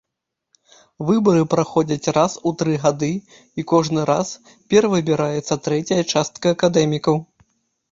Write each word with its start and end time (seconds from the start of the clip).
Выбары 1.09 1.43
праходзяць 1.53 2.13
раз 2.17 2.37
у 2.51 2.55
тры 2.61 2.73
гады 2.87 3.11
і 3.59 3.67
кожны 3.73 4.07
раз 4.13 4.33
перавыбіраецца 4.75 5.61
трэцяя 5.69 6.03
частка 6.13 6.45
акадэмікаў. 6.59 7.25